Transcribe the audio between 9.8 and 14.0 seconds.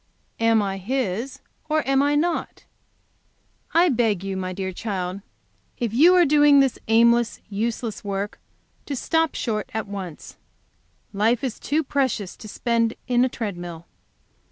once. Life is too precious to spend in a tread mill..